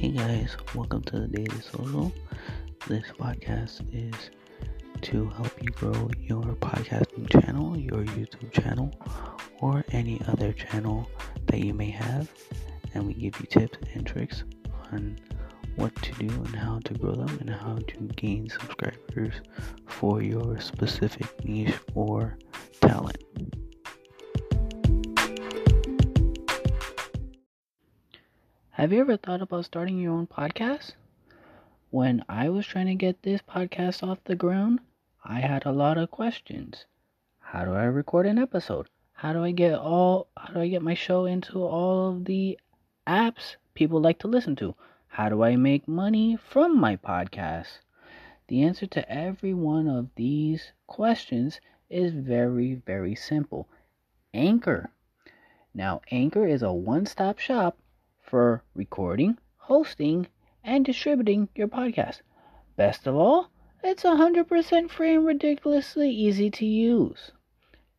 [0.00, 2.10] Hey guys, welcome to the Daily Social.
[2.88, 4.30] This podcast is
[5.02, 8.90] to help you grow your podcasting channel, your YouTube channel,
[9.60, 11.06] or any other channel
[11.48, 12.32] that you may have.
[12.94, 14.44] And we give you tips and tricks
[14.90, 15.18] on
[15.76, 19.34] what to do and how to grow them and how to gain subscribers
[19.84, 22.38] for your specific niche or
[22.80, 23.18] talent.
[28.74, 30.92] Have you ever thought about starting your own podcast?
[31.90, 34.78] When I was trying to get this podcast off the ground,
[35.24, 36.86] I had a lot of questions.
[37.40, 38.88] How do I record an episode?
[39.12, 42.60] How do I get all how do I get my show into all of the
[43.08, 44.76] apps people like to listen to?
[45.08, 47.80] How do I make money from my podcast?
[48.46, 51.60] The answer to every one of these questions
[51.90, 53.68] is very, very simple.
[54.32, 54.90] Anchor.
[55.74, 57.76] Now, Anchor is a one stop shop
[58.30, 60.28] for recording, hosting,
[60.62, 62.20] and distributing your podcast.
[62.76, 63.50] Best of all,
[63.82, 67.32] it's 100% free and ridiculously easy to use.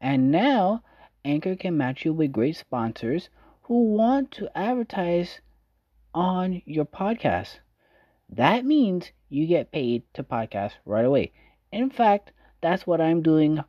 [0.00, 0.82] And now,
[1.24, 3.28] Anchor can match you with great sponsors
[3.62, 5.40] who want to advertise
[6.12, 7.60] on your podcast.
[8.28, 11.30] That means you get paid to podcast right away.
[11.70, 13.60] In fact, that's what I'm doing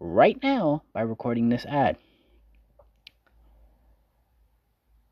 [0.00, 1.98] right now by recording this ad.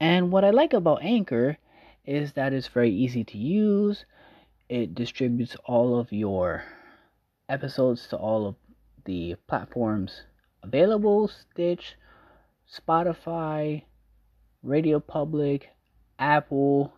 [0.05, 1.56] And what I like about Anchor
[2.05, 4.05] is that it's very easy to use.
[4.69, 6.62] It distributes all of your
[7.48, 8.56] episodes to all of
[9.06, 10.24] the platforms
[10.62, 11.96] available Stitch,
[12.70, 13.84] Spotify,
[14.62, 15.70] Radio Public,
[16.18, 16.92] Apple,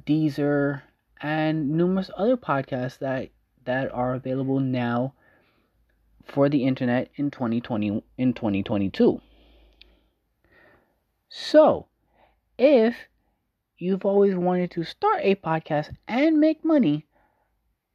[0.00, 0.80] Deezer,
[1.20, 3.28] and numerous other podcasts that,
[3.66, 5.12] that are available now
[6.24, 9.20] for the internet in 2020 in 2022.
[11.30, 11.88] So,
[12.56, 12.96] if
[13.76, 17.06] you've always wanted to start a podcast and make money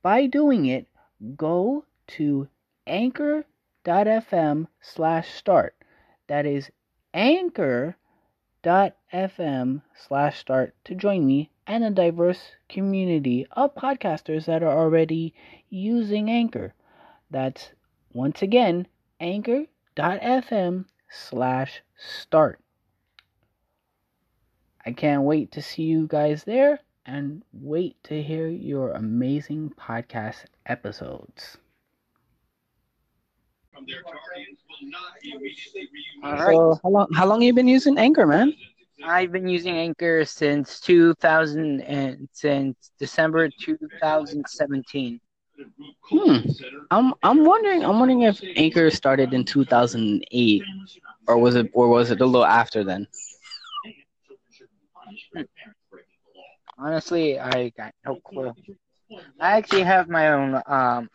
[0.04, 0.88] by doing it,
[1.36, 2.48] go to
[2.86, 5.76] anchor.fm slash start.
[6.28, 6.70] That is
[7.14, 7.96] anchor.fm
[9.96, 15.34] slash start to join me and a diverse community of podcasters that are already
[15.70, 16.74] using Anchor.
[17.32, 17.72] That's
[18.14, 18.88] once again
[19.20, 22.60] anchor.fm slash start.
[24.86, 30.46] I can't wait to see you guys there and wait to hear your amazing podcast
[30.66, 31.58] episodes.
[36.24, 36.56] All right.
[36.56, 38.54] So how long how long have you been using Anchor, man?
[39.04, 45.20] I've been using Anchor since 2000 and since December 2017.
[46.10, 46.38] Hmm.
[46.92, 50.64] I'm I'm wondering I'm wondering if Anchor started in 2008
[51.28, 53.08] or was it or was it a little after then?
[56.78, 58.54] Honestly, I got no clue.
[59.40, 61.10] I actually have my own um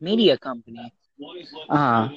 [0.00, 0.92] media company.
[1.68, 2.08] Uh,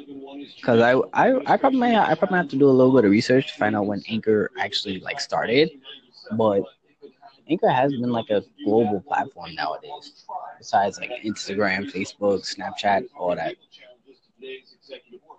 [0.61, 3.51] cause I, I I probably I probably have to do a little bit of research
[3.51, 5.71] to find out when Anchor actually like started,
[6.37, 6.61] but
[7.49, 10.25] Anchor has been like a global platform nowadays.
[10.59, 13.55] Besides like Instagram, Facebook, Snapchat, all that.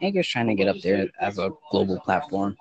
[0.01, 2.57] Anchor's trying to get up there as a global platform.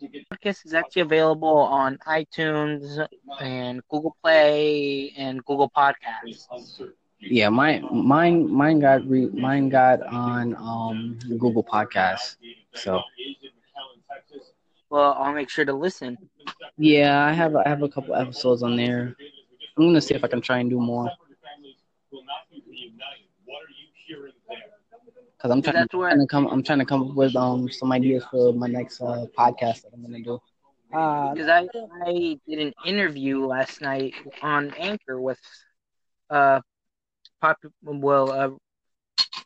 [0.00, 3.06] Podcast is actually available on iTunes
[3.40, 6.46] and Google Play and Google Podcasts.
[7.20, 12.36] Yeah, mine mine mine got re, mine got on um Google Podcasts.
[12.74, 13.02] So
[14.90, 16.18] Well, I'll make sure to listen.
[16.78, 19.14] yeah, I have I have a couple episodes on there.
[19.76, 21.10] I'm gonna see if I can try and do more.
[25.46, 26.46] Cause I'm trying, to, where- trying to come.
[26.48, 29.90] I'm trying to come up with um some ideas for my next uh, podcast that
[29.94, 30.40] I'm gonna do.
[30.92, 31.68] Uh, Because I,
[32.06, 35.38] I did an interview last night on Anchor with
[36.30, 36.60] uh
[37.40, 38.50] pop well uh,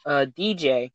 [0.06, 0.92] uh DJ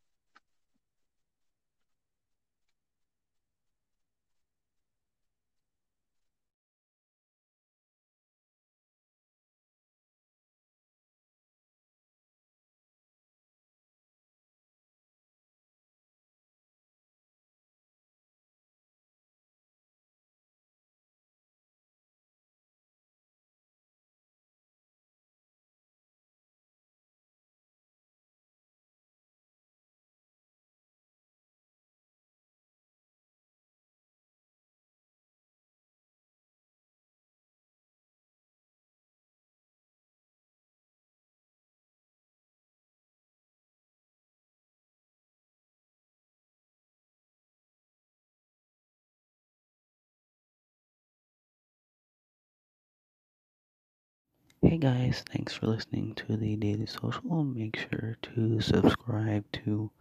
[54.66, 57.44] Hey guys, thanks for listening to the Daily Social.
[57.44, 59.92] Make sure to subscribe to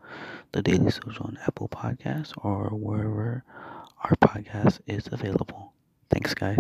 [0.53, 3.45] the Daily Social on Apple Podcasts or wherever
[4.03, 5.75] our podcast is available.
[6.09, 6.57] Thanks, guys.